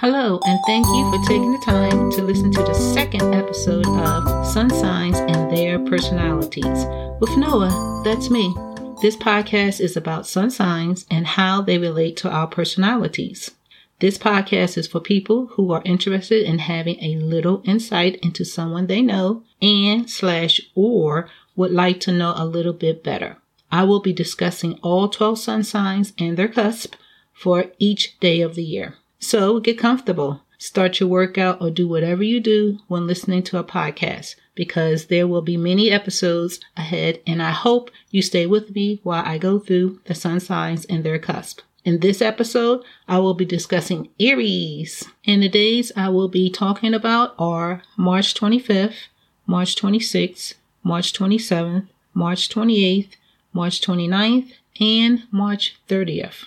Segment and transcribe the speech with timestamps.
[0.00, 4.46] Hello, and thank you for taking the time to listen to the second episode of
[4.46, 6.86] Sun Signs and Their Personalities.
[7.20, 8.54] With Noah, that's me.
[9.02, 13.50] This podcast is about sun signs and how they relate to our personalities.
[13.98, 18.86] This podcast is for people who are interested in having a little insight into someone
[18.86, 23.38] they know and slash or would like to know a little bit better.
[23.72, 26.94] I will be discussing all 12 sun signs and their cusp
[27.32, 28.94] for each day of the year.
[29.18, 30.42] So get comfortable.
[30.58, 35.28] Start your workout or do whatever you do when listening to a podcast because there
[35.28, 39.58] will be many episodes ahead and I hope you stay with me while I go
[39.60, 41.60] through the sun signs and their cusp.
[41.84, 45.04] In this episode, I will be discussing Aries.
[45.26, 49.06] And the days I will be talking about are March 25th,
[49.46, 53.10] March 26th, March 27th, March 28th,
[53.52, 56.46] March 29th, and March 30th.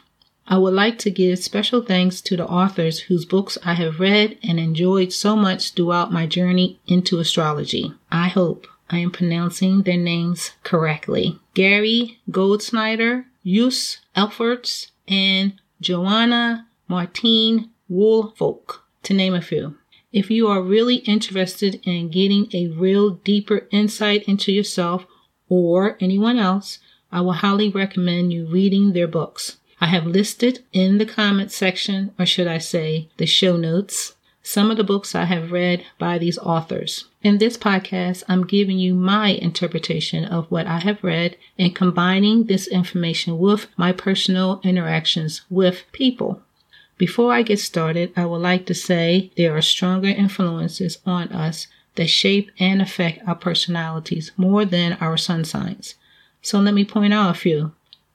[0.52, 4.38] I would like to give special thanks to the authors whose books I have read
[4.44, 7.94] and enjoyed so much throughout my journey into astrology.
[8.12, 11.40] I hope I am pronouncing their names correctly.
[11.54, 19.78] Gary Goldschneider, Joost Elffers, and Joanna Martine Woolfolk, to name a few.
[20.12, 25.06] If you are really interested in getting a real deeper insight into yourself
[25.48, 29.56] or anyone else, I will highly recommend you reading their books.
[29.84, 34.70] I have listed in the comments section, or should I say, the show notes, some
[34.70, 37.06] of the books I have read by these authors.
[37.24, 42.44] In this podcast, I'm giving you my interpretation of what I have read and combining
[42.44, 46.44] this information with my personal interactions with people.
[47.00, 51.66] Before I get started, I would like to say there are stronger influences on us
[51.96, 55.96] that shape and affect our personalities more than our sun signs.
[56.44, 57.72] So let me point out a few.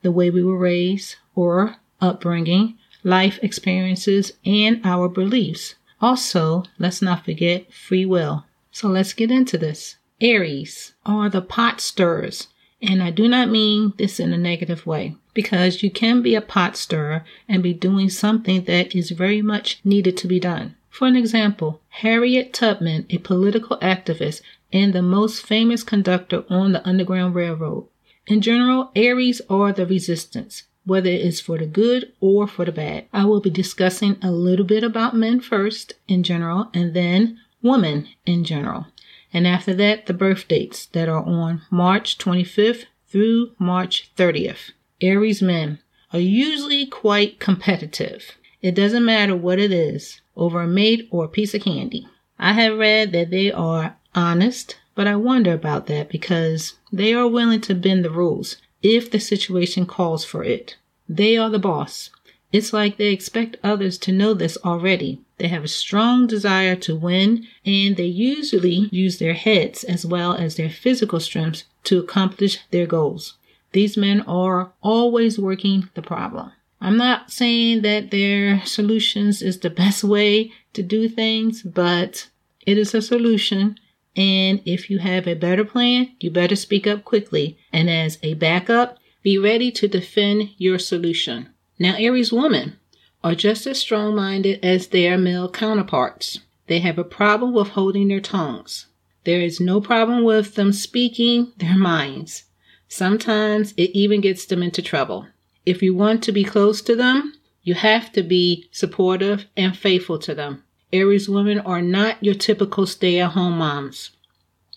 [0.06, 5.74] The way we were raised, or upbringing, life experiences, and our beliefs.
[6.00, 8.44] Also, let's not forget free will.
[8.70, 9.96] So let's get into this.
[10.20, 12.46] Aries are the pot stirrers.
[12.80, 16.40] And I do not mean this in a negative way because you can be a
[16.40, 20.76] pot stirrer and be doing something that is very much needed to be done.
[20.88, 24.40] For an example, Harriet Tubman, a political activist
[24.72, 27.88] and the most famous conductor on the Underground Railroad.
[28.26, 33.06] In general, Aries are the resistance whether it's for the good or for the bad.
[33.12, 38.08] I will be discussing a little bit about men first in general and then women
[38.24, 38.86] in general.
[39.32, 44.70] And after that, the birth dates that are on March 25th through March 30th.
[45.00, 45.80] Aries men
[46.12, 48.36] are usually quite competitive.
[48.62, 52.06] It doesn't matter what it is, over a mate or a piece of candy.
[52.38, 57.28] I have read that they are honest, but I wonder about that because they are
[57.28, 60.76] willing to bend the rules if the situation calls for it.
[61.08, 62.10] They are the boss.
[62.50, 65.20] It's like they expect others to know this already.
[65.38, 70.32] They have a strong desire to win, and they usually use their heads as well
[70.32, 73.34] as their physical strengths to accomplish their goals.
[73.72, 76.52] These men are always working the problem.
[76.80, 82.28] I'm not saying that their solutions is the best way to do things, but
[82.66, 83.78] it is a solution
[84.16, 87.58] and if you have a better plan, you better speak up quickly.
[87.72, 91.50] And as a backup, be ready to defend your solution.
[91.78, 92.78] Now, Aries women
[93.22, 96.40] are just as strong minded as their male counterparts.
[96.66, 98.86] They have a problem with holding their tongues.
[99.24, 102.44] There is no problem with them speaking their minds.
[102.88, 105.26] Sometimes it even gets them into trouble.
[105.66, 110.18] If you want to be close to them, you have to be supportive and faithful
[110.20, 110.62] to them.
[110.92, 114.10] Aries women are not your typical stay at home moms.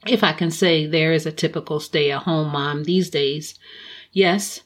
[0.08, 3.60] If I can say there is a typical stay at home mom these days.
[4.12, 4.62] Yes,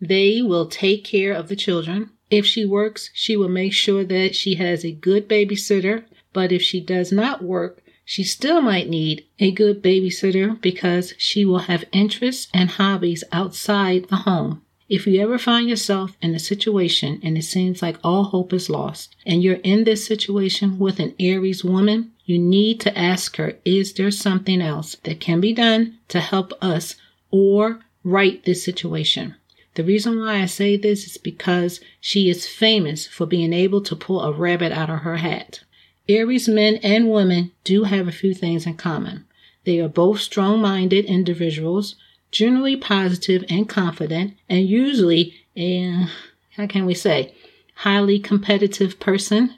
[0.00, 2.10] they will take care of the children.
[2.30, 6.04] If she works, she will make sure that she has a good babysitter.
[6.32, 11.44] But if she does not work, she still might need a good babysitter because she
[11.44, 14.63] will have interests and hobbies outside the home.
[14.88, 18.68] If you ever find yourself in a situation and it seems like all hope is
[18.68, 23.56] lost, and you're in this situation with an Aries woman, you need to ask her,
[23.64, 26.96] is there something else that can be done to help us
[27.30, 29.34] or right this situation?
[29.74, 33.96] The reason why I say this is because she is famous for being able to
[33.96, 35.60] pull a rabbit out of her hat.
[36.08, 39.24] Aries men and women do have a few things in common.
[39.64, 41.96] They are both strong minded individuals
[42.34, 46.08] generally positive and confident, and usually a,
[46.56, 47.32] how can we say,
[47.76, 49.54] highly competitive person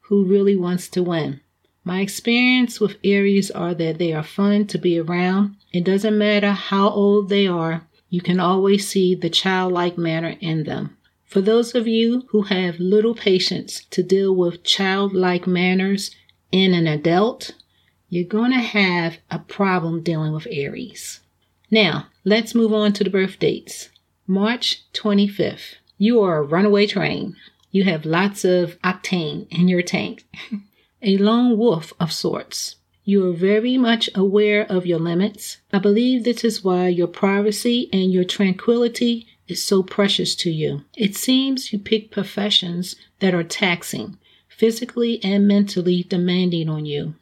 [0.00, 1.40] who really wants to win.
[1.84, 5.56] My experience with Aries are that they are fun to be around.
[5.72, 10.64] It doesn't matter how old they are, you can always see the childlike manner in
[10.64, 10.96] them.
[11.24, 16.10] For those of you who have little patience to deal with childlike manners
[16.50, 17.54] in an adult,
[18.08, 21.20] you're going to have a problem dealing with Aries.
[21.70, 23.90] Now, let's move on to the birth dates.
[24.26, 25.76] March 25th.
[25.98, 27.36] You are a runaway train.
[27.70, 30.24] You have lots of octane in your tank.
[31.02, 32.76] a lone wolf of sorts.
[33.04, 35.58] You are very much aware of your limits.
[35.72, 40.84] I believe this is why your privacy and your tranquility is so precious to you.
[40.96, 44.18] It seems you pick professions that are taxing,
[44.48, 47.14] physically and mentally demanding on you.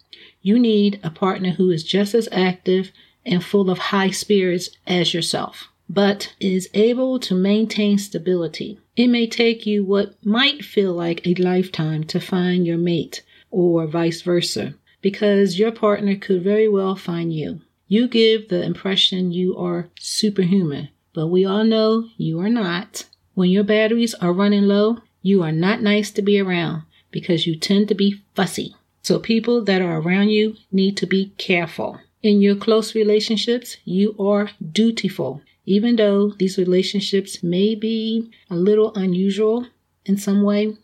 [0.42, 2.90] You need a partner who is just as active
[3.26, 8.78] and full of high spirits as yourself, but is able to maintain stability.
[8.96, 13.86] It may take you what might feel like a lifetime to find your mate, or
[13.86, 17.60] vice versa, because your partner could very well find you.
[17.88, 23.04] You give the impression you are superhuman, but we all know you are not.
[23.34, 27.56] When your batteries are running low, you are not nice to be around because you
[27.56, 28.74] tend to be fussy.
[29.02, 32.00] So people that are around you need to be careful.
[32.26, 35.42] In your close relationships, you are dutiful.
[35.64, 39.68] Even though these relationships may be a little unusual
[40.04, 40.76] in some way,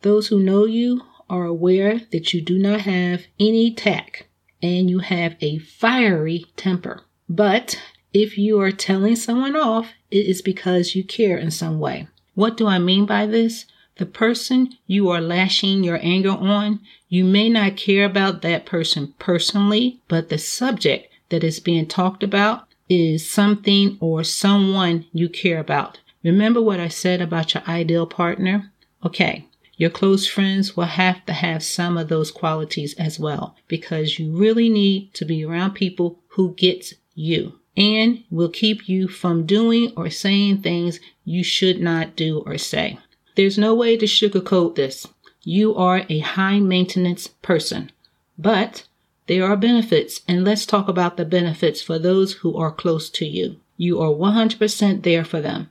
[0.00, 4.24] those who know you are aware that you do not have any tact
[4.60, 7.02] and you have a fiery temper.
[7.28, 7.80] But
[8.12, 12.08] if you are telling someone off, it is because you care in some way.
[12.34, 13.66] What do I mean by this?
[13.96, 19.14] The person you are lashing your anger on, you may not care about that person
[19.18, 25.58] personally, but the subject that is being talked about is something or someone you care
[25.58, 26.00] about.
[26.22, 28.72] Remember what I said about your ideal partner?
[29.04, 29.46] Okay,
[29.76, 34.36] your close friends will have to have some of those qualities as well because you
[34.36, 39.92] really need to be around people who gets you and will keep you from doing
[39.96, 42.98] or saying things you should not do or say.
[43.34, 45.06] There's no way to sugarcoat this.
[45.42, 47.90] You are a high maintenance person,
[48.38, 48.86] but
[49.26, 53.26] there are benefits, and let's talk about the benefits for those who are close to
[53.26, 53.56] you.
[53.76, 55.70] You are 100% there for them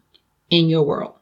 [0.49, 1.13] in your world.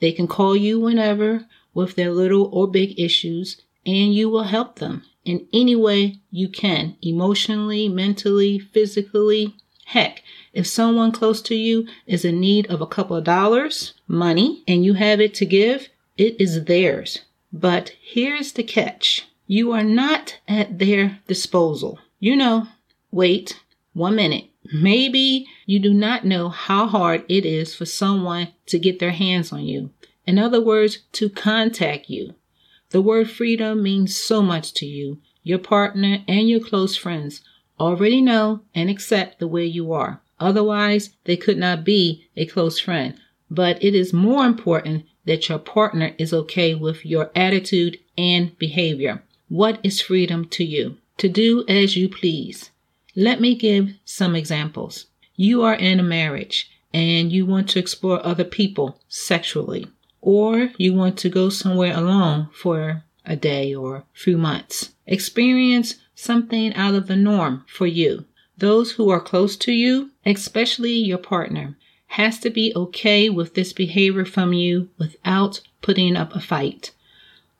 [0.00, 4.76] They can call you whenever with their little or big issues, and you will help
[4.76, 9.54] them in any way you can emotionally, mentally, physically,
[9.88, 10.22] Heck,
[10.52, 14.84] if someone close to you is in need of a couple of dollars, money, and
[14.84, 17.20] you have it to give, it is theirs.
[17.52, 19.26] But here's the catch.
[19.46, 21.98] You are not at their disposal.
[22.20, 22.68] You know,
[23.10, 23.60] wait
[23.94, 24.46] one minute.
[24.72, 29.52] Maybe you do not know how hard it is for someone to get their hands
[29.52, 29.90] on you.
[30.26, 32.34] In other words, to contact you.
[32.90, 37.42] The word freedom means so much to you, your partner, and your close friends
[37.80, 40.20] already know and accept the way you are.
[40.40, 43.14] Otherwise, they could not be a close friend.
[43.50, 49.22] But it is more important that your partner is okay with your attitude and behavior.
[49.48, 50.98] What is freedom to you?
[51.18, 52.70] To do as you please.
[53.16, 55.06] Let me give some examples.
[55.34, 59.86] You are in a marriage and you want to explore other people sexually,
[60.20, 64.92] or you want to go somewhere alone for a day or few months.
[65.06, 68.24] Experience something out of the norm for you.
[68.58, 71.76] Those who are close to you, especially your partner,
[72.08, 76.90] has to be okay with this behavior from you without putting up a fight.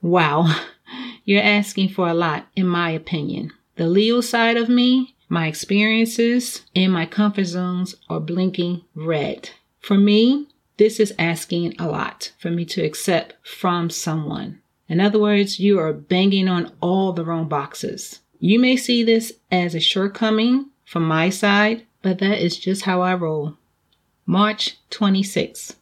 [0.02, 0.52] Wow,
[1.24, 3.52] you're asking for a lot, in my opinion.
[3.76, 9.50] The Leo side of me, my experiences, and my comfort zones are blinking red.
[9.78, 14.60] For me, this is asking a lot for me to accept from someone.
[14.88, 18.18] In other words, you are banging on all the wrong boxes.
[18.40, 23.02] You may see this as a shortcoming from my side, but that is just how
[23.02, 23.58] I roll.
[24.24, 25.76] March 26.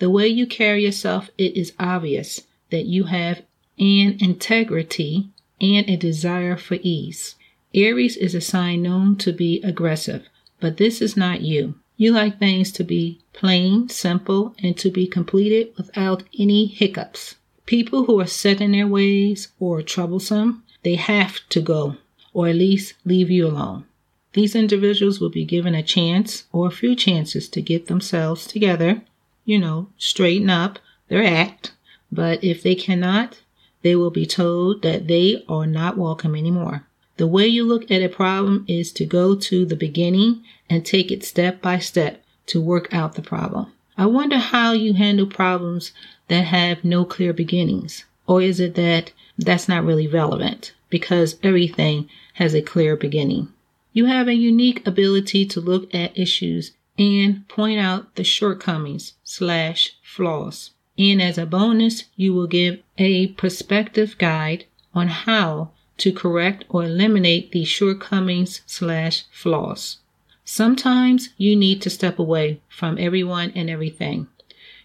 [0.00, 3.38] The way you carry yourself, it is obvious that you have
[3.78, 5.30] an integrity
[5.62, 7.36] and a desire for ease.
[7.74, 10.28] Aries is a sign known to be aggressive,
[10.60, 11.76] but this is not you.
[11.96, 17.36] You like things to be plain, simple, and to be completed without any hiccups.
[17.64, 21.96] People who are set in their ways or troublesome they have to go,
[22.34, 23.84] or at least leave you alone.
[24.32, 29.02] These individuals will be given a chance or a few chances to get themselves together,
[29.44, 31.72] you know, straighten up their act.
[32.12, 33.40] But if they cannot,
[33.82, 36.86] they will be told that they are not welcome anymore.
[37.16, 41.10] The way you look at a problem is to go to the beginning and take
[41.10, 43.72] it step by step to work out the problem.
[43.98, 45.92] I wonder how you handle problems
[46.28, 48.04] that have no clear beginnings.
[48.26, 53.52] Or is it that that's not really relevant because everything has a clear beginning.
[53.92, 59.96] You have a unique ability to look at issues and point out the shortcomings slash
[60.02, 66.64] flaws And as a bonus, you will give a perspective guide on how to correct
[66.68, 69.98] or eliminate these shortcomings slash flaws.
[70.44, 74.28] Sometimes you need to step away from everyone and everything.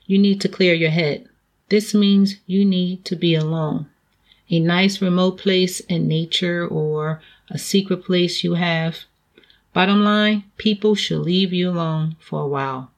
[0.05, 1.27] You need to clear your head.
[1.69, 3.87] This means you need to be alone.
[4.49, 8.99] A nice remote place in nature or a secret place you have.
[9.73, 12.91] Bottom line, people should leave you alone for a while.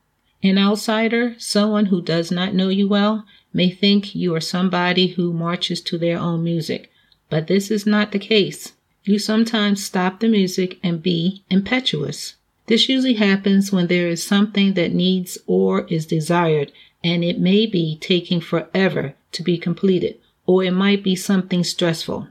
[0.44, 5.34] An outsider, someone who does not know you well, may think you are somebody who
[5.34, 6.92] marches to their own music
[7.30, 8.74] but this is not the case.
[9.04, 12.36] You sometimes stop the music and be impetuous.
[12.68, 16.72] This usually happens when there is something that needs or is desired,
[17.04, 22.28] and it may be taking forever to be completed, or it might be something stressful.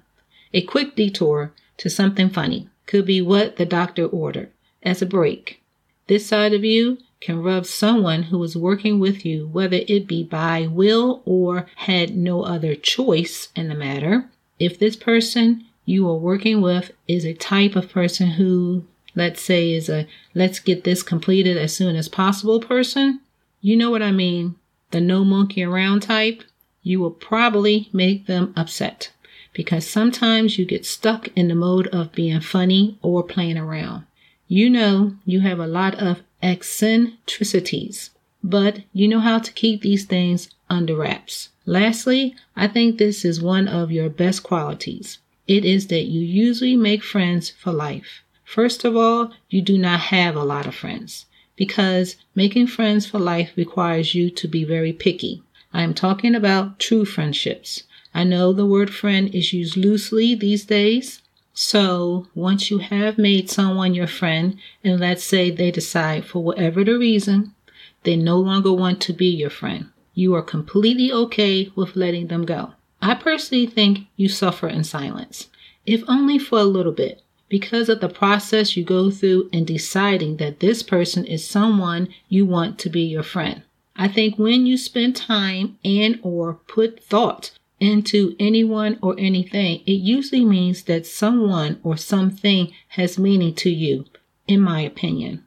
[0.53, 2.69] A quick detour to something funny.
[2.87, 4.51] Could be what the doctor ordered.
[4.83, 5.63] As a break.
[6.07, 10.23] This side of you can rub someone who is working with you, whether it be
[10.23, 14.29] by will or had no other choice in the matter,
[14.59, 19.73] if this person you are working with is a type of person who, let's say,
[19.73, 23.21] is a let's get this completed as soon as possible person,
[23.61, 24.57] you know what I mean,
[24.91, 26.45] the no monkey around type,
[26.83, 29.11] you will probably make them upset
[29.57, 34.05] because sometimes you get stuck in the mode of being funny or playing around.
[34.47, 38.11] You know you have a lot of eccentricities,
[38.45, 41.49] but you know how to keep these things under wraps.
[41.65, 45.21] Lastly, I think this is one of your best qualities.
[45.49, 48.23] It is that you usually make friends for life.
[48.45, 51.25] First of all, you do not have a lot of friends
[51.57, 55.43] because making friends for life requires you to be very picky.
[55.73, 57.85] I am talking about true friendships.
[58.17, 61.23] I know the word friend is used loosely these days.
[61.55, 66.83] So once you have made someone your friend, and let's say they decide for whatever
[66.83, 67.55] the reason,
[68.03, 72.45] they no longer want to be your friend you are completely okay with letting them
[72.45, 72.73] go.
[73.01, 75.49] I personally think you suffer in silence,
[75.85, 80.39] if only for a little bit, because of the process you go through in deciding
[80.39, 83.63] that this person is someone you want to be your friend.
[83.95, 89.93] I think when you spend time and or put thought into anyone or anything, it
[89.93, 94.07] usually means that someone or something has meaning to you,
[94.47, 95.45] in my opinion.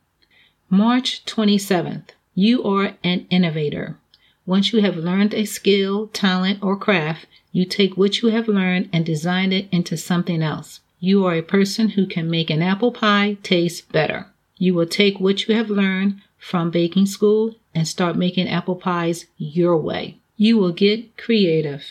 [0.70, 2.10] March 27th.
[2.36, 3.98] You are an innovator.
[4.46, 8.90] Once you have learned a skill, talent, or craft, you take what you have learned
[8.94, 10.80] and design it into something else.
[11.00, 14.28] You are a person who can make an apple pie taste better.
[14.58, 19.26] You will take what you have learned from baking school and start making apple pies
[19.38, 20.18] your way.
[20.36, 21.84] You will get creative.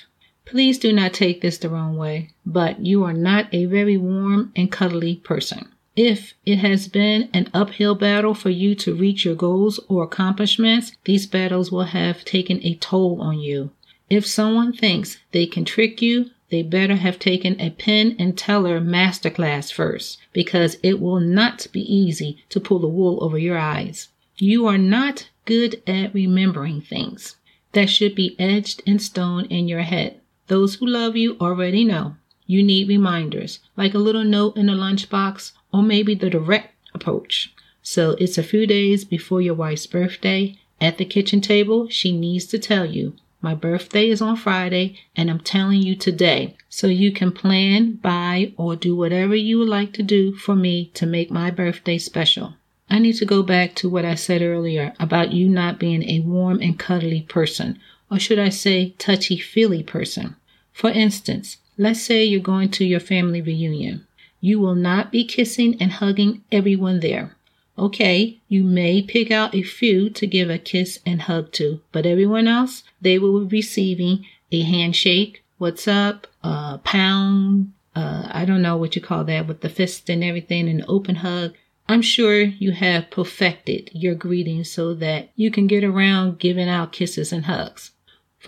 [0.48, 4.50] Please do not take this the wrong way, but you are not a very warm
[4.56, 5.68] and cuddly person.
[5.94, 10.92] If it has been an uphill battle for you to reach your goals or accomplishments,
[11.04, 13.72] these battles will have taken a toll on you.
[14.08, 18.80] If someone thinks they can trick you, they better have taken a Penn and Teller
[18.80, 24.08] masterclass first, because it will not be easy to pull the wool over your eyes.
[24.36, 27.36] You are not good at remembering things.
[27.72, 30.22] That should be etched in stone in your head.
[30.48, 32.16] Those who love you already know.
[32.46, 37.54] You need reminders, like a little note in a lunchbox or maybe the direct approach.
[37.82, 40.58] So it's a few days before your wife's birthday.
[40.80, 45.30] At the kitchen table, she needs to tell you, my birthday is on Friday and
[45.30, 49.92] I'm telling you today so you can plan, buy, or do whatever you would like
[49.94, 52.54] to do for me to make my birthday special.
[52.90, 56.20] I need to go back to what I said earlier about you not being a
[56.20, 57.78] warm and cuddly person,
[58.10, 60.36] or should I say touchy feely person.
[60.78, 64.06] For instance, let's say you're going to your family reunion.
[64.40, 67.36] You will not be kissing and hugging everyone there.
[67.76, 72.06] Okay, you may pick out a few to give a kiss and hug to, but
[72.06, 78.62] everyone else, they will be receiving a handshake, what's up, a pound, uh, I don't
[78.62, 81.54] know what you call that, with the fist and everything, an open hug.
[81.88, 86.92] I'm sure you have perfected your greeting so that you can get around giving out
[86.92, 87.90] kisses and hugs.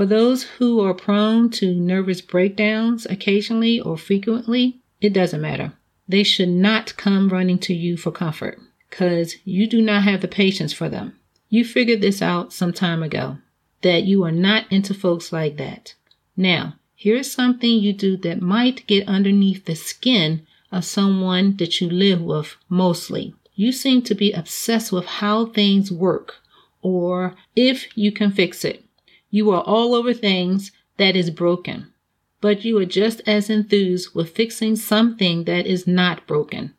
[0.00, 5.74] For those who are prone to nervous breakdowns occasionally or frequently, it doesn't matter
[6.08, 10.26] they should not come running to you for comfort because you do not have the
[10.26, 11.18] patience for them.
[11.50, 13.36] You figured this out some time ago
[13.82, 15.94] that you are not into folks like that.
[16.34, 21.82] Now, here is something you do that might get underneath the skin of someone that
[21.82, 23.34] you live with mostly.
[23.54, 26.36] You seem to be obsessed with how things work
[26.80, 28.86] or if you can fix it.
[29.30, 31.92] You are all over things that is broken
[32.40, 36.74] but you are just as enthused with fixing something that is not broken.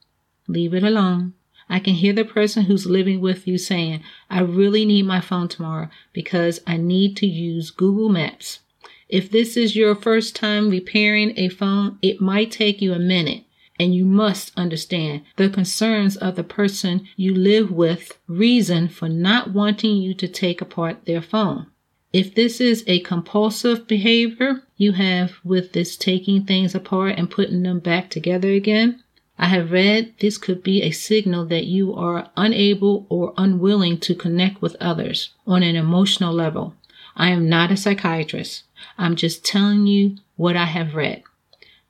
[0.47, 1.33] Leave it alone.
[1.69, 5.47] I can hear the person who's living with you saying, I really need my phone
[5.47, 8.59] tomorrow because I need to use Google Maps.
[9.07, 13.43] If this is your first time repairing a phone, it might take you a minute
[13.79, 19.51] and you must understand the concerns of the person you live with reason for not
[19.51, 21.67] wanting you to take apart their phone.
[22.13, 27.63] If this is a compulsive behavior you have with this taking things apart and putting
[27.63, 29.01] them back together again,
[29.37, 34.13] I have read this could be a signal that you are unable or unwilling to
[34.13, 36.75] connect with others on an emotional level.
[37.15, 38.63] I am not a psychiatrist.
[38.97, 41.23] I'm just telling you what I have read.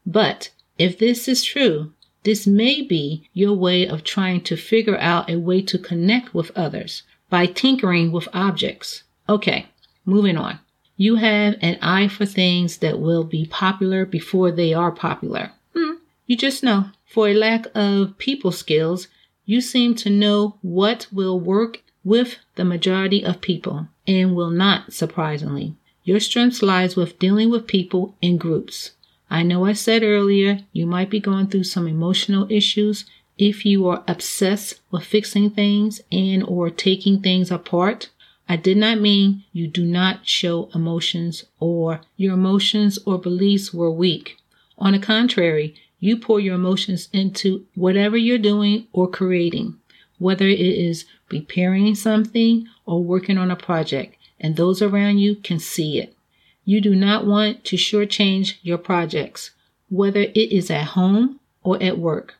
[0.06, 5.30] But if this is true, this may be your way of trying to figure out
[5.30, 9.04] a way to connect with others by tinkering with objects.
[9.28, 9.68] Okay,
[10.05, 10.60] moving on.
[10.98, 15.51] You have an eye for things that will be popular before they are popular.
[15.75, 15.96] Hmm,
[16.27, 16.91] you just know.
[17.05, 19.08] For a lack of people skills,
[19.46, 24.93] you seem to know what will work with the majority of people and will not,
[24.93, 25.75] surprisingly.
[26.03, 28.91] Your strength lies with dealing with people in groups.
[29.29, 33.05] I know I said earlier you might be going through some emotional issues
[33.38, 38.10] if you are obsessed with fixing things and or taking things apart.
[38.51, 43.89] I did not mean you do not show emotions or your emotions or beliefs were
[43.89, 44.36] weak.
[44.77, 49.77] On the contrary, you pour your emotions into whatever you're doing or creating,
[50.20, 55.58] whether it is repairing something or working on a project, and those around you can
[55.58, 56.13] see it.
[56.65, 59.51] You do not want to shortchange your projects,
[59.88, 62.36] whether it is at home or at work.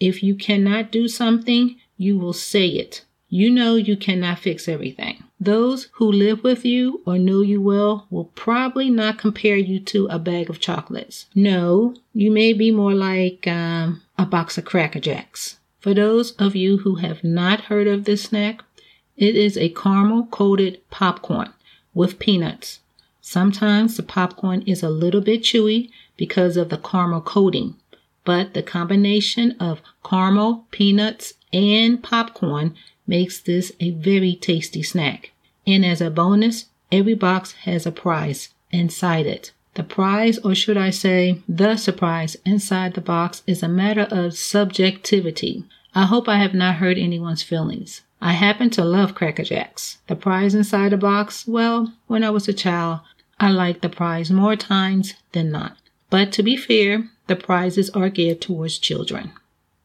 [0.00, 3.04] If you cannot do something, you will say it.
[3.28, 5.22] You know you cannot fix everything.
[5.44, 10.06] Those who live with you or know you well will probably not compare you to
[10.06, 11.26] a bag of chocolates.
[11.34, 15.58] No, you may be more like um, a box of Cracker Jacks.
[15.80, 18.64] For those of you who have not heard of this snack,
[19.18, 21.52] it is a caramel coated popcorn
[21.92, 22.80] with peanuts.
[23.20, 27.76] Sometimes the popcorn is a little bit chewy because of the caramel coating,
[28.24, 32.74] but the combination of caramel, peanuts, and popcorn
[33.06, 35.32] makes this a very tasty snack.
[35.66, 39.52] And as a bonus, every box has a prize inside it.
[39.74, 44.38] The prize, or should I say, the surprise inside the box is a matter of
[44.38, 45.64] subjectivity.
[45.94, 48.02] I hope I have not hurt anyone's feelings.
[48.20, 49.98] I happen to love Cracker Jacks.
[50.06, 53.00] The prize inside the box, well, when I was a child,
[53.40, 55.76] I liked the prize more times than not.
[56.08, 59.32] But to be fair, the prizes are geared towards children.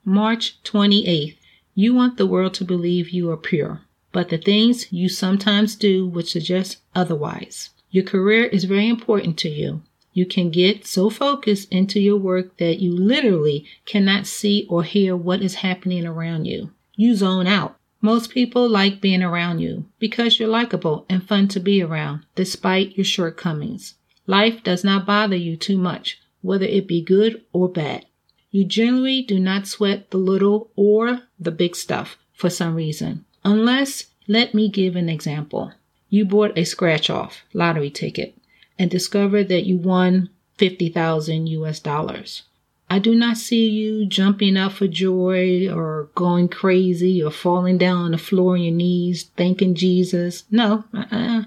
[0.05, 1.35] March 28th.
[1.73, 6.07] You want the world to believe you are pure, but the things you sometimes do
[6.07, 7.69] would suggest otherwise.
[7.91, 9.81] Your career is very important to you.
[10.13, 15.15] You can get so focused into your work that you literally cannot see or hear
[15.15, 16.71] what is happening around you.
[16.95, 17.77] You zone out.
[18.01, 22.97] Most people like being around you because you're likable and fun to be around despite
[22.97, 23.95] your shortcomings.
[24.25, 28.05] Life does not bother you too much, whether it be good or bad.
[28.51, 33.25] You generally do not sweat the little or the big stuff for some reason.
[33.43, 35.73] Unless, let me give an example.
[36.09, 38.35] You bought a scratch off lottery ticket
[38.77, 42.43] and discovered that you won 50,000 US dollars.
[42.89, 47.97] I do not see you jumping up for joy or going crazy or falling down
[47.97, 50.43] on the floor on your knees, thanking Jesus.
[50.49, 51.43] No, uh-uh.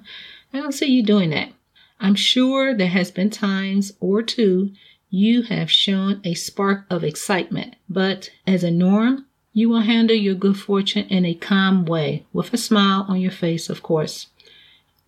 [0.52, 1.52] I don't see you doing that.
[1.98, 4.72] I'm sure there has been times or two
[5.10, 10.34] you have shown a spark of excitement, but as a norm, you will handle your
[10.34, 14.28] good fortune in a calm way, with a smile on your face, of course.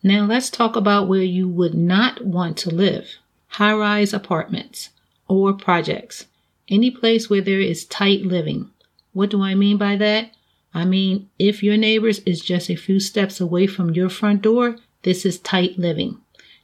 [0.02, 3.16] Now let's talk about where you would not want to live.
[3.48, 4.90] High rise apartments
[5.28, 6.26] or projects.
[6.68, 8.70] Any place where there is tight living.
[9.12, 10.32] What do I mean by that?
[10.74, 14.76] I mean, if your neighbors is just a few steps away from your front door,
[15.02, 16.18] this is tight living.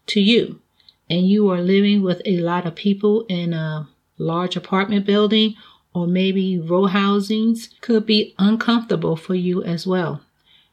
[0.09, 0.61] To you,
[1.09, 3.89] and you are living with a lot of people in a
[4.19, 5.55] large apartment building
[5.95, 10.21] or maybe row housings could be uncomfortable for you as well.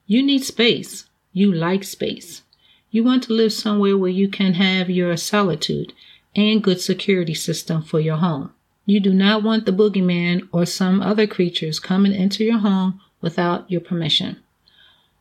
[0.05, 1.05] You need space.
[1.33, 2.43] You like space.
[2.91, 5.93] You want to live somewhere where you can have your solitude
[6.35, 8.53] and good security system for your home.
[8.85, 13.69] You do not want the boogeyman or some other creatures coming into your home without
[13.69, 14.37] your permission.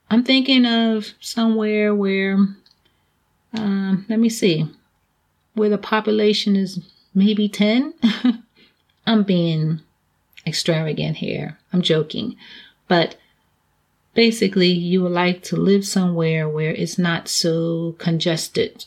[0.08, 2.34] I'm thinking of somewhere where,
[3.52, 4.70] um, let me see,
[5.54, 6.78] where the population is
[7.12, 7.94] maybe 10.
[9.06, 9.80] I'm being
[10.46, 11.58] extravagant here.
[11.72, 12.36] I'm joking.
[12.88, 13.16] But
[14.14, 18.86] basically, you would like to live somewhere where it's not so congested.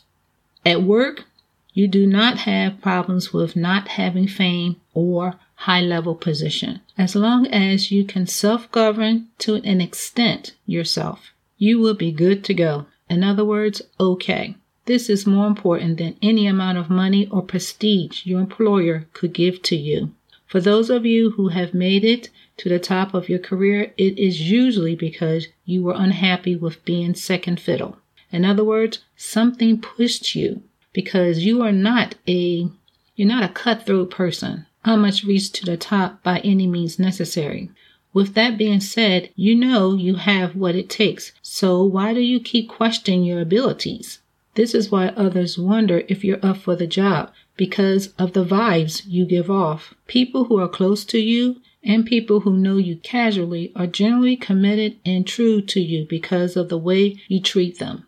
[0.66, 1.26] At work,
[1.74, 6.82] You do not have problems with not having fame or high level position.
[6.98, 12.44] As long as you can self govern to an extent yourself, you will be good
[12.46, 12.88] to go.
[13.10, 14.56] In other words, okay.
[14.86, 19.62] This is more important than any amount of money or prestige your employer could give
[19.64, 20.12] to you.
[20.50, 24.18] For those of you who have made it to the top of your career, it
[24.18, 27.98] is usually because you were unhappy with being second fiddle.
[28.32, 32.68] In other words, something pushed you because you are not a
[33.16, 34.66] you're not a cutthroat person.
[34.82, 37.70] How much reach to the top by any means necessary.
[38.12, 41.32] With that being said, you know you have what it takes.
[41.44, 44.20] So why do you keep questioning your abilities?
[44.56, 49.02] This is why others wonder if you're up for the job because of the vibes
[49.06, 49.94] you give off.
[50.08, 54.96] People who are close to you and people who know you casually are generally committed
[55.06, 58.06] and true to you because of the way you treat them.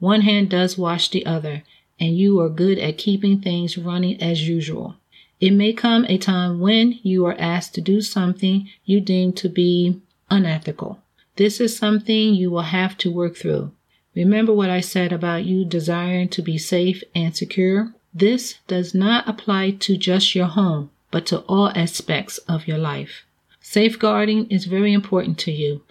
[0.00, 1.62] One hand does wash the other,
[2.00, 4.96] and you are good at keeping things running as usual.
[5.38, 9.48] It may come a time when you are asked to do something you deem to
[9.48, 10.98] be unethical.
[11.36, 13.70] This is something you will have to work through.
[14.16, 17.94] Remember what I said about you desiring to be safe and secure?
[18.18, 23.24] This does not apply to just your home, but to all aspects of your life.
[23.60, 25.82] Safeguarding is very important to you.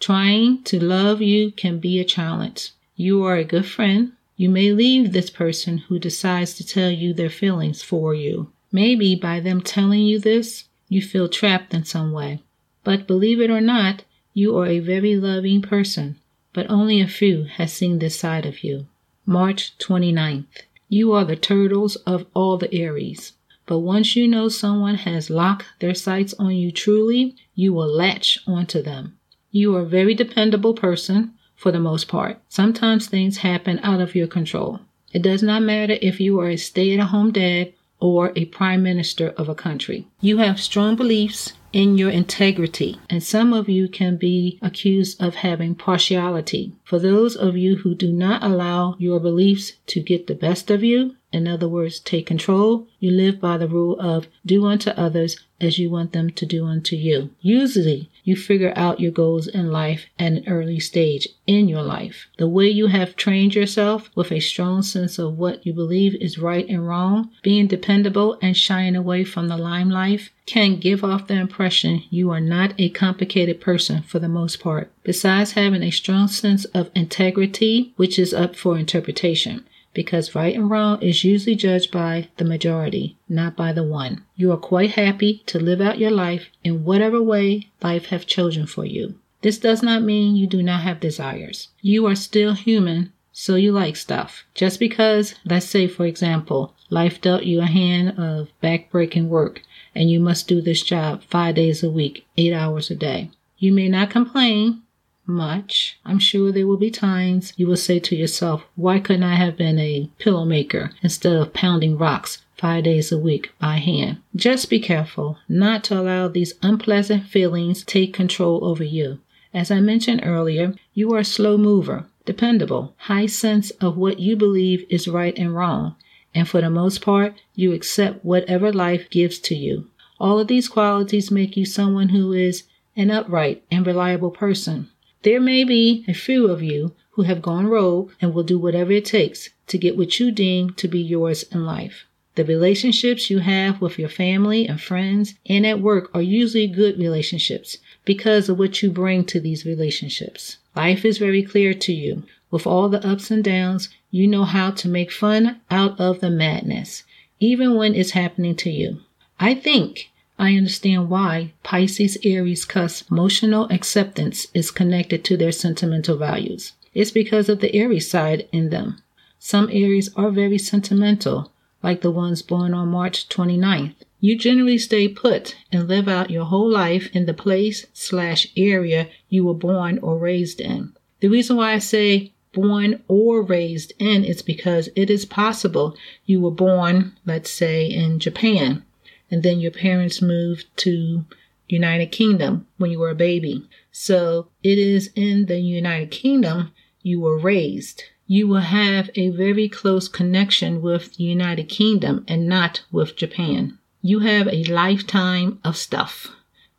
[0.00, 2.72] Trying to love you can be a challenge.
[2.96, 4.10] You are a good friend.
[4.36, 8.50] You may leave this person who decides to tell you their feelings for you.
[8.72, 12.42] Maybe by them telling you this, you feel trapped in some way.
[12.82, 14.02] But believe it or not,
[14.34, 16.16] you are a very loving person,
[16.52, 18.88] but only a few has seen this side of you.
[19.24, 20.64] March 29th.
[20.88, 23.32] You are the turtles of all the Aries.
[23.66, 28.38] But once you know someone has locked their sights on you truly, you will latch
[28.46, 29.18] onto them.
[29.50, 32.40] You are a very dependable person for the most part.
[32.48, 34.80] Sometimes things happen out of your control.
[35.12, 38.82] It does not matter if you are a stay at home dad or a prime
[38.82, 40.06] minister of a country.
[40.20, 45.36] You have strong beliefs in your integrity, and some of you can be accused of
[45.36, 46.72] having partiality.
[46.84, 50.82] For those of you who do not allow your beliefs to get the best of
[50.82, 55.36] you, in other words, take control, you live by the rule of do unto others
[55.60, 57.30] as you want them to do unto you.
[57.40, 62.26] Usually, you figure out your goals in life at an early stage in your life.
[62.38, 66.36] The way you have trained yourself with a strong sense of what you believe is
[66.36, 71.34] right and wrong, being dependable and shying away from the limelight can give off the
[71.34, 74.90] impression you are not a complicated person for the most part.
[75.04, 79.64] Besides having a strong sense of integrity, which is up for interpretation
[79.96, 84.22] because right and wrong is usually judged by the majority, not by the one.
[84.36, 88.66] You are quite happy to live out your life in whatever way life have chosen
[88.66, 89.18] for you.
[89.40, 91.68] This does not mean you do not have desires.
[91.80, 94.44] You are still human, so you like stuff.
[94.54, 99.62] Just because, let's say for example, life dealt you a hand of back-breaking work
[99.94, 103.30] and you must do this job five days a week, eight hours a day.
[103.56, 104.82] You may not complain
[105.26, 105.98] much.
[106.04, 109.56] I'm sure there will be times you will say to yourself, why couldn't I have
[109.56, 114.18] been a pillow maker instead of pounding rocks five days a week by hand?
[114.34, 119.18] Just be careful not to allow these unpleasant feelings take control over you.
[119.52, 124.36] As I mentioned earlier, you are a slow mover, dependable, high sense of what you
[124.36, 125.96] believe is right and wrong,
[126.34, 129.88] and for the most part, you accept whatever life gives to you.
[130.18, 132.64] All of these qualities make you someone who is
[132.96, 134.90] an upright and reliable person.
[135.22, 138.92] There may be a few of you who have gone rogue and will do whatever
[138.92, 142.04] it takes to get what you deem to be yours in life.
[142.36, 146.98] The relationships you have with your family and friends and at work are usually good
[146.98, 150.58] relationships because of what you bring to these relationships.
[150.74, 152.24] Life is very clear to you.
[152.50, 156.30] With all the ups and downs, you know how to make fun out of the
[156.30, 157.04] madness,
[157.40, 159.00] even when it's happening to you.
[159.40, 166.18] I think I understand why Pisces Aries cusp emotional acceptance is connected to their sentimental
[166.18, 166.72] values.
[166.92, 168.98] It's because of the Aries side in them.
[169.38, 173.94] Some Aries are very sentimental, like the ones born on March 29th.
[174.20, 179.08] You generally stay put and live out your whole life in the place slash area
[179.30, 180.92] you were born or raised in.
[181.20, 185.96] The reason why I say born or raised in is because it is possible
[186.26, 188.82] you were born, let's say, in Japan
[189.30, 191.24] and then your parents moved to
[191.68, 193.68] United Kingdom when you were a baby.
[193.90, 198.04] So it is in the United Kingdom you were raised.
[198.26, 203.78] You will have a very close connection with the United Kingdom and not with Japan.
[204.02, 206.28] You have a lifetime of stuff.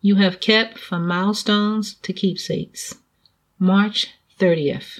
[0.01, 2.95] You have kept from milestones to keepsakes.
[3.59, 4.07] March
[4.39, 4.99] 30th.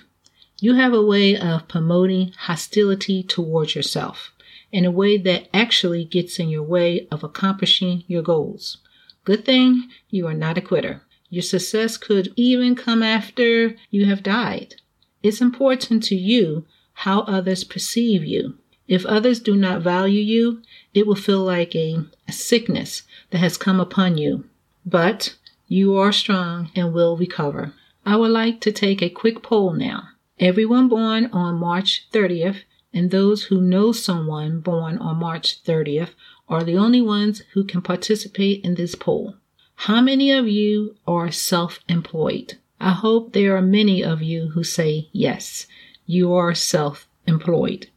[0.60, 4.32] You have a way of promoting hostility towards yourself.
[4.72, 8.78] In a way that actually gets in your way of accomplishing your goals.
[9.24, 11.02] Good thing you are not a quitter.
[11.30, 14.76] Your success could even come after you have died.
[15.22, 18.58] It's important to you how others perceive you.
[18.88, 20.62] If others do not value you,
[20.94, 24.46] it will feel like a, a sickness that has come upon you.
[24.86, 25.36] But
[25.68, 27.74] you are strong and will recover.
[28.06, 30.04] I would like to take a quick poll now.
[30.40, 32.64] Everyone born on March 30th
[32.98, 36.16] and those who know someone born on March 30th
[36.50, 39.36] are the only ones who can participate in this poll.
[39.76, 42.58] How many of you are self employed?
[42.80, 45.68] I hope there are many of you who say yes,
[46.08, 47.88] you are self employed,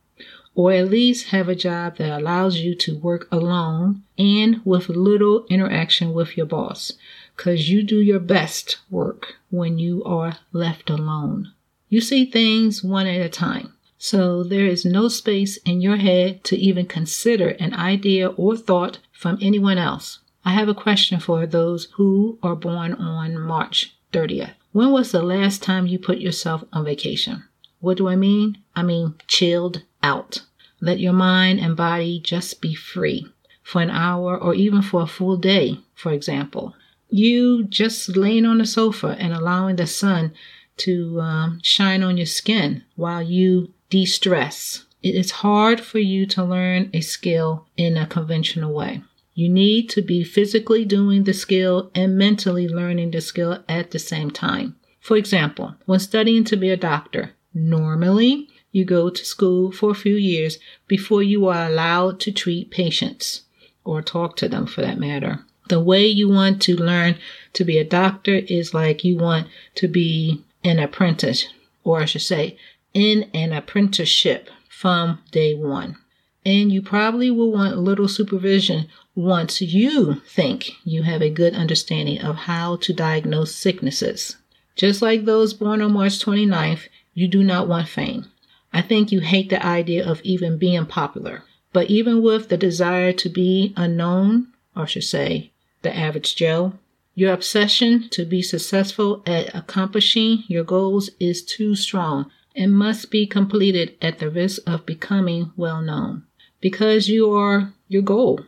[0.55, 5.47] or at least have a job that allows you to work alone and with little
[5.49, 6.93] interaction with your boss,
[7.35, 11.51] because you do your best work when you are left alone.
[11.89, 13.73] You see things one at a time.
[14.03, 18.99] So there is no space in your head to even consider an idea or thought
[19.13, 20.21] from anyone else.
[20.43, 24.53] I have a question for those who are born on March 30th.
[24.73, 27.45] When was the last time you put yourself on vacation?
[27.81, 28.57] What do I mean?
[28.75, 30.47] I mean chilled out.
[30.81, 33.27] Let your mind and body just be free
[33.63, 36.75] for an hour or even for a full day, for example.
[37.11, 40.33] You just laying on the sofa and allowing the sun
[40.79, 44.85] to um, shine on your skin while you de stress.
[45.03, 49.03] It is hard for you to learn a skill in a conventional way.
[49.35, 53.99] You need to be physically doing the skill and mentally learning the skill at the
[53.99, 54.77] same time.
[55.01, 59.95] For example, when studying to be a doctor, normally you go to school for a
[59.95, 63.43] few years before you are allowed to treat patients
[63.85, 65.41] or talk to them for that matter.
[65.69, 67.17] The way you want to learn
[67.55, 71.49] to be a doctor is like you want to be an apprentice,
[71.85, 72.59] or I should say,
[72.95, 75.97] in an apprenticeship from day one.
[76.45, 82.21] And you probably will want little supervision once you think you have a good understanding
[82.21, 84.37] of how to diagnose sicknesses.
[84.75, 88.27] Just like those born on March 29th, you do not want fame.
[88.73, 91.43] I think you hate the idea of even being popular.
[91.73, 96.75] But even with the desire to be unknown, or I should say, the average Joe,
[97.15, 103.27] your obsession to be successful at accomplishing your goals is too strong and must be
[103.27, 106.23] completed at the risk of becoming well known
[106.61, 108.41] because you are your goal.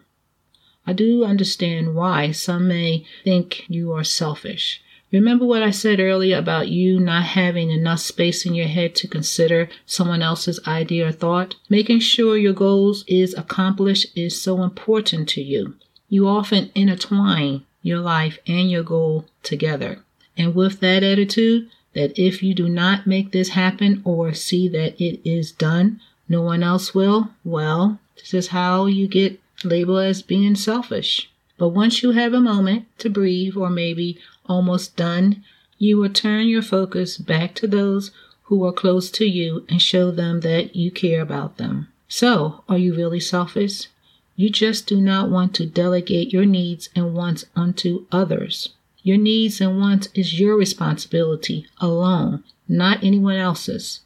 [0.87, 4.83] I do understand why some may think you are selfish.
[5.11, 9.09] Remember what I said earlier about you not having enough space in your head to
[9.09, 11.55] consider someone else's idea or thought?
[11.71, 15.75] Making sure your goals is accomplished is so important to you.
[16.11, 20.01] You often intertwine your life and your goal together.
[20.37, 25.01] And with that attitude, that if you do not make this happen or see that
[25.03, 30.23] it is done, no one else will, well, this is how you get labeled as
[30.23, 31.31] being selfish.
[31.59, 35.45] But once you have a moment to breathe, or maybe almost done,
[35.79, 38.11] you will turn your focus back to those
[38.45, 41.89] who are close to you and show them that you care about them.
[42.09, 43.89] So, are you really selfish?
[44.37, 48.71] You just do not want to delegate your needs and wants unto others.
[49.03, 54.01] Your needs and wants is your responsibility alone, not anyone else's.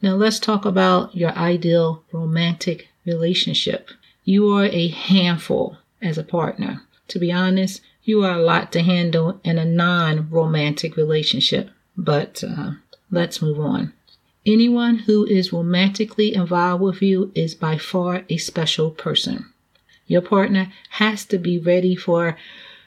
[0.00, 3.90] Now let's talk about your ideal romantic relationship.
[4.24, 6.82] You are a handful as a partner.
[7.08, 11.70] To be honest, you are a lot to handle in a non romantic relationship.
[11.96, 12.72] But uh,
[13.10, 13.92] let's move on.
[14.44, 19.52] Anyone who is romantically involved with you is by far a special person.
[20.08, 22.36] Your partner has to be ready for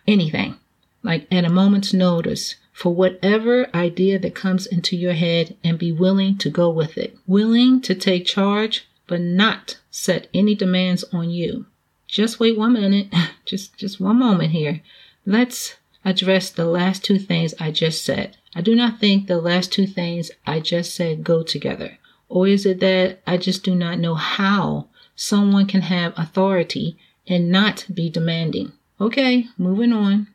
[0.05, 0.57] anything,
[1.05, 5.91] like at a moment's notice, for whatever idea that comes into your head and be
[5.91, 7.15] willing to go with it.
[7.27, 11.67] Willing to take charge, but not set any demands on you.
[12.07, 13.13] Just wait one minute,
[13.45, 14.81] just just one moment here.
[15.25, 18.37] Let's address the last two things I just said.
[18.55, 21.97] I do not think the last two things I just said go together.
[22.29, 27.51] Or is it that I just do not know how someone can have authority and
[27.51, 28.71] not be demanding?
[28.99, 30.27] Okay, moving on.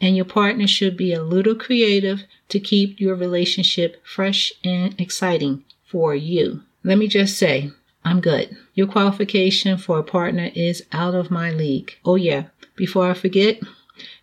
[0.00, 5.64] And your partner should be a little creative to keep your relationship fresh and exciting
[5.86, 6.62] for you.
[6.84, 7.70] Let me just say,
[8.04, 8.56] I'm good.
[8.74, 11.92] Your qualification for a partner is out of my league.
[12.04, 12.44] Oh, yeah.
[12.76, 13.60] Before I forget,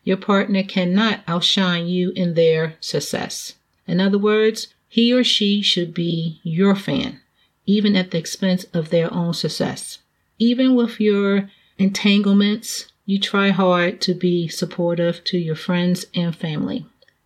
[0.04, 3.54] your partner cannot outshine you in their success.
[3.88, 7.20] In other words, he or she should be your fan,
[7.66, 9.98] even at the expense of their own success.
[10.38, 16.86] Even with your entanglements, you try hard to be supportive to your friends and family.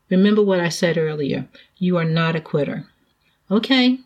[0.10, 2.88] Remember what I said earlier you are not a quitter.
[3.52, 4.00] Okay,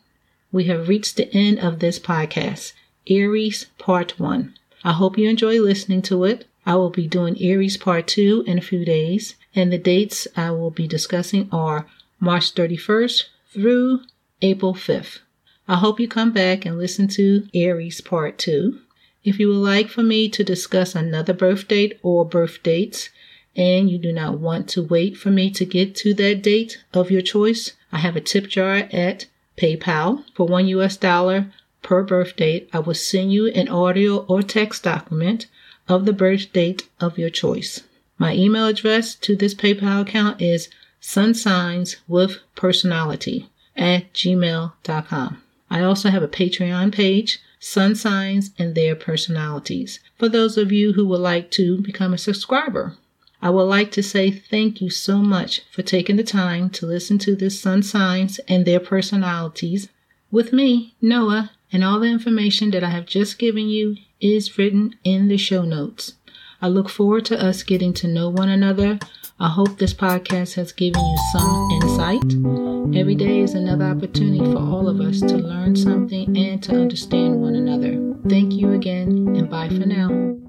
[0.52, 2.74] we have reached the end of this podcast.
[3.08, 4.54] Aries Part 1.
[4.84, 6.46] I hope you enjoy listening to it.
[6.66, 10.52] I will be doing Aries Part 2 in a few days, and the dates I
[10.52, 11.88] will be discussing are
[12.20, 14.02] March 31st through
[14.42, 15.20] April 5th.
[15.68, 18.80] I hope you come back and listen to Aries Part 2.
[19.24, 23.10] If you would like for me to discuss another birth date or birth dates,
[23.56, 27.12] and you do not want to wait for me to get to that date of
[27.12, 31.52] your choice, I have a tip jar at PayPal for one US dollar
[31.84, 32.70] per birth date.
[32.74, 35.48] I will send you an audio or text document
[35.88, 37.82] of the birth date of your choice.
[38.18, 40.70] My email address to this PayPal account is
[41.02, 45.44] sunsignswithpersonality at gmail.com.
[45.70, 50.94] I also have a Patreon page, Sun Signs and Their Personalities, for those of you
[50.94, 52.98] who would like to become a subscriber.
[53.40, 57.20] I would like to say thank you so much for taking the time to listen
[57.20, 59.90] to this sun signs and their personalities
[60.32, 64.96] with me, Noah, and all the information that I have just given you is written
[65.04, 66.16] in the show notes.
[66.64, 68.98] I look forward to us getting to know one another.
[69.42, 72.96] I hope this podcast has given you some insight.
[72.96, 77.42] Every day is another opportunity for all of us to learn something and to understand
[77.42, 78.14] one another.
[78.30, 80.41] Thank you again, and bye for now.